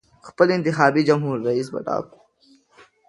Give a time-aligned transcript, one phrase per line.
[0.27, 2.17] خپل انتخابي جمهور رییس به ټاکو.